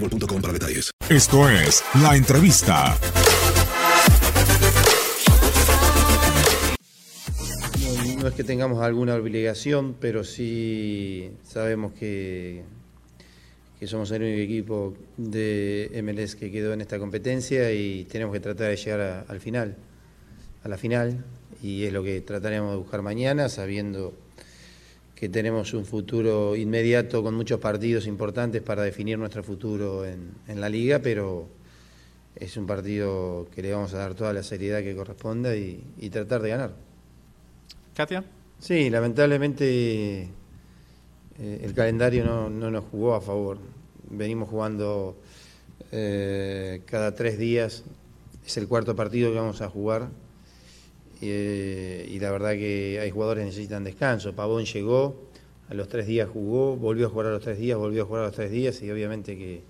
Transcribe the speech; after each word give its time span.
boostmobile.com 0.00 0.40
para 0.42 0.52
detalles. 0.52 0.90
Esto 1.08 1.48
es 1.48 1.82
La 2.02 2.16
Entrevista. 2.16 2.96
No, 7.82 8.22
no 8.22 8.28
es 8.28 8.34
que 8.34 8.44
tengamos 8.44 8.82
alguna 8.82 9.14
obligación, 9.14 9.94
pero 10.00 10.24
sí 10.24 11.30
sabemos 11.44 11.92
que, 11.92 12.62
que 13.78 13.86
somos 13.86 14.10
el 14.10 14.22
único 14.22 14.40
equipo 14.40 14.94
de 15.16 15.90
MLS 16.02 16.34
que 16.36 16.50
quedó 16.50 16.72
en 16.72 16.80
esta 16.80 16.98
competencia 16.98 17.72
y 17.72 18.04
tenemos 18.04 18.32
que 18.32 18.40
tratar 18.40 18.68
de 18.70 18.76
llegar 18.76 19.00
a- 19.00 19.20
al 19.28 19.40
final, 19.40 19.76
a 20.64 20.68
la 20.68 20.76
final, 20.76 21.24
y 21.62 21.84
es 21.84 21.92
lo 21.92 22.02
que 22.02 22.20
trataremos 22.20 22.72
de 22.72 22.76
buscar 22.78 23.02
mañana, 23.02 23.48
sabiendo 23.48 24.12
que 25.16 25.28
tenemos 25.30 25.72
un 25.74 25.84
futuro 25.86 26.54
inmediato 26.54 27.22
con 27.22 27.34
muchos 27.34 27.58
partidos 27.58 28.06
importantes 28.06 28.62
para 28.62 28.82
definir 28.82 29.18
nuestro 29.18 29.42
futuro 29.42 30.04
en, 30.04 30.30
en 30.46 30.60
la 30.60 30.68
liga, 30.68 31.00
pero 31.00 31.48
es 32.36 32.56
un 32.58 32.66
partido 32.66 33.48
que 33.54 33.62
le 33.62 33.72
vamos 33.72 33.94
a 33.94 33.98
dar 33.98 34.14
toda 34.14 34.32
la 34.34 34.42
seriedad 34.42 34.80
que 34.82 34.94
corresponda 34.94 35.56
y- 35.56 35.82
y 35.98 36.10
tratar 36.10 36.42
de 36.42 36.50
ganar. 36.50 36.74
Katia. 37.94 38.24
Sí, 38.60 38.90
lamentablemente 38.90 40.28
eh, 41.38 41.60
el 41.62 41.72
calendario 41.74 42.22
no, 42.24 42.50
no 42.50 42.70
nos 42.70 42.84
jugó 42.84 43.14
a 43.14 43.22
favor. 43.22 43.58
Venimos 44.10 44.50
jugando 44.50 45.16
eh, 45.92 46.82
cada 46.84 47.14
tres 47.14 47.38
días, 47.38 47.84
es 48.46 48.56
el 48.58 48.68
cuarto 48.68 48.94
partido 48.94 49.30
que 49.32 49.38
vamos 49.38 49.62
a 49.62 49.70
jugar 49.70 50.08
eh, 51.20 52.06
y 52.10 52.18
la 52.18 52.30
verdad 52.30 52.52
que 52.52 52.98
hay 53.00 53.10
jugadores 53.10 53.42
que 53.42 53.46
necesitan 53.46 53.84
descanso. 53.84 54.34
Pavón 54.34 54.64
llegó, 54.64 55.26
a 55.68 55.74
los 55.74 55.88
tres 55.88 56.06
días 56.06 56.28
jugó, 56.28 56.76
volvió 56.76 57.06
a 57.06 57.10
jugar 57.10 57.26
a 57.26 57.30
los 57.30 57.42
tres 57.42 57.58
días, 57.58 57.78
volvió 57.78 58.02
a 58.02 58.06
jugar 58.06 58.22
a 58.22 58.26
los 58.26 58.34
tres 58.34 58.50
días 58.50 58.80
y 58.82 58.90
obviamente 58.90 59.36
que 59.36 59.62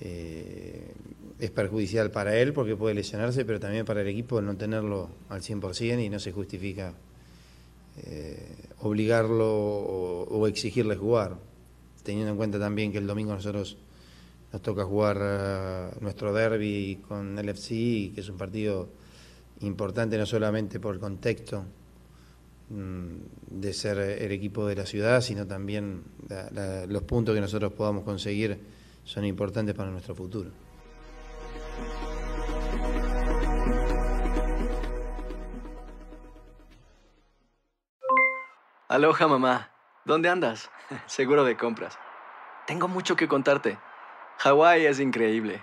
eh, 0.00 0.92
es 1.38 1.50
perjudicial 1.50 2.10
para 2.10 2.36
él 2.36 2.52
porque 2.52 2.76
puede 2.76 2.94
lesionarse, 2.94 3.44
pero 3.44 3.58
también 3.58 3.84
para 3.84 4.02
el 4.02 4.08
equipo 4.08 4.40
no 4.40 4.56
tenerlo 4.56 5.08
al 5.28 5.42
100% 5.42 6.04
y 6.04 6.08
no 6.08 6.20
se 6.20 6.32
justifica 6.32 6.94
eh, 8.04 8.54
obligarlo 8.80 9.48
o, 9.48 10.46
exigirle 10.46 10.96
jugar, 10.96 11.36
teniendo 12.02 12.30
en 12.30 12.36
cuenta 12.36 12.58
también 12.58 12.92
que 12.92 12.98
el 12.98 13.06
domingo 13.06 13.34
nosotros 13.34 13.76
nos 14.52 14.62
toca 14.62 14.84
jugar 14.84 15.18
eh, 15.20 15.90
nuestro 16.00 16.32
derby 16.32 17.00
con 17.06 17.38
el 17.38 17.48
FC, 17.48 18.12
que 18.14 18.20
es 18.20 18.28
un 18.28 18.36
partido 18.36 18.88
importante 19.60 20.16
no 20.18 20.26
solamente 20.26 20.80
por 20.80 20.94
el 20.94 21.00
contexto 21.00 21.64
mm, 22.70 23.14
de 23.50 23.72
ser 23.72 23.98
el 23.98 24.32
equipo 24.32 24.66
de 24.66 24.76
la 24.76 24.86
ciudad, 24.86 25.20
sino 25.20 25.46
también 25.46 26.04
los 26.88 27.02
puntos 27.02 27.34
que 27.34 27.40
nosotros 27.40 27.72
podamos 27.72 28.04
conseguir 28.04 28.58
son 29.04 29.24
importantes 29.24 29.74
para 29.74 29.90
nuestro 29.90 30.14
futuro. 30.14 30.50
Aloha 38.88 39.28
mamá, 39.28 39.70
¿dónde 40.04 40.28
andas? 40.28 40.68
Seguro 41.06 41.44
de 41.44 41.56
compras. 41.56 41.96
Tengo 42.66 42.88
mucho 42.88 43.14
que 43.14 43.28
contarte. 43.28 43.78
Hawái 44.38 44.86
es 44.86 44.98
increíble. 44.98 45.62